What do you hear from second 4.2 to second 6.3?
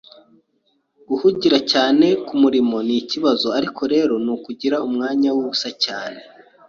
nukugira umwanya wubusa cyane.